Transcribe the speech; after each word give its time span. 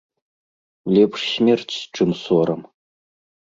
Лепш 0.95 1.19
смерць 1.35 1.77
чым 1.95 2.09
сорам. 2.25 2.61